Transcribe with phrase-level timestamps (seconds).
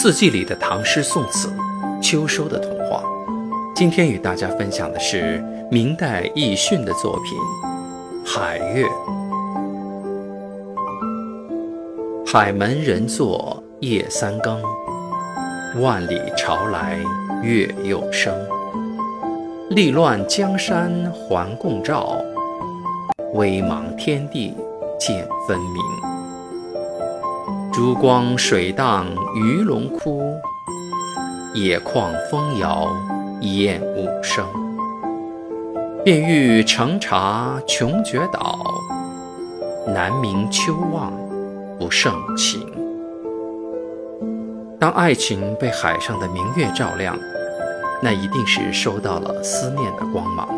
[0.00, 1.52] 四季里的唐诗宋词，
[2.00, 3.02] 秋收的童话。
[3.74, 7.36] 今天与大家分享的是明代易训的作品
[8.24, 8.86] 《海月》。
[12.24, 14.62] 海门人坐夜三更，
[15.82, 16.96] 万里潮来
[17.42, 18.32] 月又升。
[19.70, 22.16] 历乱江山还共照，
[23.34, 24.54] 微茫天地
[24.96, 25.82] 见分明。
[27.78, 29.06] 珠光水荡
[29.36, 30.20] 鱼龙窟，
[31.54, 32.88] 野旷风摇
[33.42, 34.44] 燕舞声。
[36.04, 38.58] 便欲乘槎穷绝岛，
[39.86, 41.12] 南明秋望
[41.78, 42.66] 不胜情。
[44.80, 47.16] 当爱情被海上的明月照亮，
[48.02, 50.48] 那一定是收到了思念的光芒。